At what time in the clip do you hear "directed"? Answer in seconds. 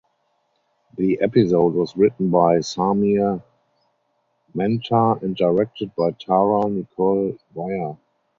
5.35-5.93